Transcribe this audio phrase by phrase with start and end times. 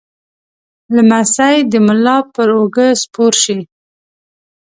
[0.95, 3.59] لمسی د ملا پر اوږه سپور شي.